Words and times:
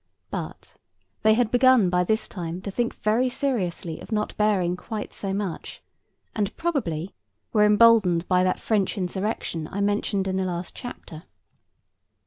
But, 0.31 0.77
they 1.21 1.35
had 1.35 1.51
begun 1.51 1.91
by 1.91 2.03
this 2.03 2.27
time 2.27 2.59
to 2.63 2.71
think 2.71 2.95
very 3.03 3.29
seriously 3.29 3.99
of 3.99 4.11
not 4.11 4.35
bearing 4.35 4.75
quite 4.75 5.13
so 5.13 5.31
much; 5.31 5.83
and, 6.35 6.57
probably, 6.57 7.13
were 7.53 7.65
emboldened 7.65 8.27
by 8.27 8.43
that 8.43 8.59
French 8.59 8.97
insurrection 8.97 9.67
I 9.71 9.79
mentioned 9.79 10.27
in 10.27 10.37
the 10.37 10.45
last 10.45 10.73
chapter. 10.73 11.21